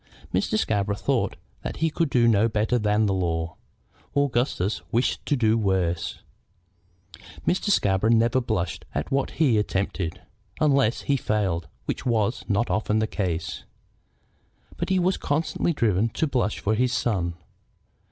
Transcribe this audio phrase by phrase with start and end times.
[0.33, 0.57] Mr.
[0.57, 3.55] Scarborough thought that he could do better than the law.
[4.15, 6.23] Augustus wished to do worse.
[7.45, 7.69] Mr.
[7.69, 10.21] Scarborough never blushed at what he himself attempted,
[10.59, 13.63] unless he failed, which was not often the case.
[14.75, 17.35] But he was constantly driven to blush for his son.